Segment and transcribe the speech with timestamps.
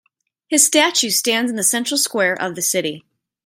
[0.47, 3.05] His statue stands in the central square of the city.